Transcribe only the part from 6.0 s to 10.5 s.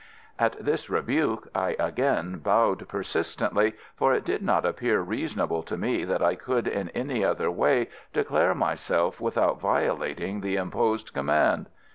that I could in any other way declare myself without violating